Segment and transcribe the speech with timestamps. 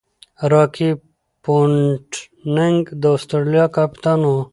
[0.51, 0.89] راكي
[1.43, 4.39] پونټنګ د اسټرالیا کپتان وو.